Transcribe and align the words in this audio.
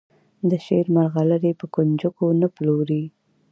د 0.49 0.51
شعر 0.65 0.85
مرغلرې 0.95 1.51
په 1.59 1.65
کونجکو 1.75 2.25
نه 2.41 2.47
پلوري. 2.55 3.03